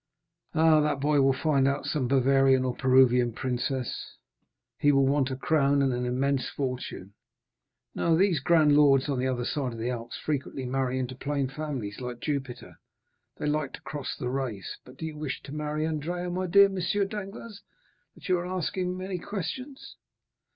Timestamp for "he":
4.79-4.91